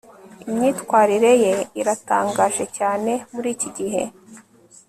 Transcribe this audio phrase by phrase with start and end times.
[0.49, 4.03] imyitwarire ye iratangaje cyane muri iki gihe